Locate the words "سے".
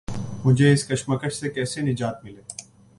1.33-1.49